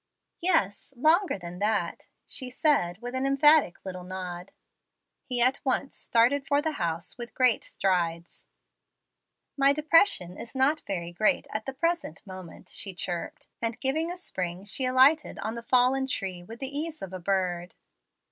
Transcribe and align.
"Yes; 0.39 0.95
longer 0.97 1.37
than 1.37 1.59
that," 1.59 2.07
she 2.25 2.49
said, 2.49 2.97
with 3.03 3.13
an 3.13 3.27
emphatic 3.27 3.85
little 3.85 4.03
nod. 4.03 4.51
He 5.25 5.39
at 5.41 5.61
once 5.63 5.95
started 5.95 6.47
for 6.47 6.59
the 6.59 6.71
house 6.71 7.19
with 7.19 7.35
great 7.35 7.63
strides. 7.63 8.47
"My 9.55 9.73
'depression' 9.73 10.39
is 10.39 10.55
not 10.55 10.81
very 10.87 11.11
great 11.11 11.45
at 11.53 11.67
the 11.67 11.73
present 11.75 12.25
moment," 12.25 12.69
she 12.69 12.95
chirped, 12.95 13.47
and 13.61 13.79
giving 13.79 14.11
a 14.11 14.17
spring 14.17 14.65
she 14.65 14.85
alighted 14.85 15.37
on 15.37 15.53
the 15.53 15.61
fallen 15.61 16.07
tree 16.07 16.41
with 16.41 16.57
the 16.61 16.75
ease 16.75 17.03
of 17.03 17.13
a 17.13 17.19
bird. 17.19 17.75